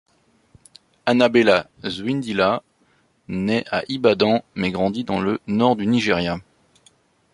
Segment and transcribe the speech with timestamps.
[1.05, 2.63] Annabella Zwyndila
[3.27, 6.39] naît à Ibadan, mais grandit dans le Nord du Nigeria.